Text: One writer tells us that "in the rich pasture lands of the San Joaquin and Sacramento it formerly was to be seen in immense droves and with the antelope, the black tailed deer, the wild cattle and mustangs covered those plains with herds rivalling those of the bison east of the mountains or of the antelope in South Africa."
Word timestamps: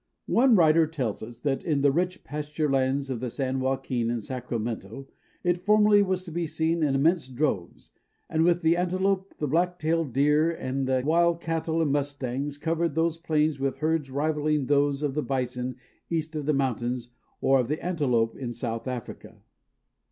One 0.25 0.55
writer 0.55 0.87
tells 0.87 1.21
us 1.21 1.41
that 1.41 1.63
"in 1.63 1.81
the 1.81 1.91
rich 1.91 2.23
pasture 2.23 2.67
lands 2.67 3.11
of 3.11 3.19
the 3.19 3.29
San 3.29 3.59
Joaquin 3.59 4.09
and 4.09 4.23
Sacramento 4.23 5.07
it 5.43 5.59
formerly 5.59 6.01
was 6.01 6.23
to 6.23 6.31
be 6.31 6.47
seen 6.47 6.81
in 6.81 6.95
immense 6.95 7.27
droves 7.27 7.91
and 8.27 8.43
with 8.43 8.63
the 8.63 8.75
antelope, 8.77 9.35
the 9.37 9.47
black 9.47 9.77
tailed 9.77 10.11
deer, 10.11 10.53
the 10.57 11.03
wild 11.05 11.39
cattle 11.39 11.83
and 11.83 11.91
mustangs 11.91 12.57
covered 12.57 12.95
those 12.95 13.17
plains 13.17 13.59
with 13.59 13.77
herds 13.77 14.09
rivalling 14.09 14.65
those 14.65 15.03
of 15.03 15.13
the 15.13 15.21
bison 15.21 15.75
east 16.09 16.35
of 16.35 16.47
the 16.47 16.51
mountains 16.53 17.09
or 17.39 17.59
of 17.59 17.67
the 17.67 17.79
antelope 17.79 18.35
in 18.35 18.51
South 18.51 18.87
Africa." 18.87 19.43